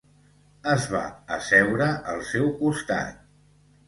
[0.69, 1.01] Es va
[1.35, 3.21] asseure al seu costat.